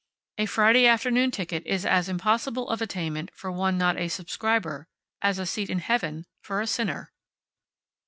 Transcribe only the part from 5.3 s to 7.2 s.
a seat in heaven for a sinner.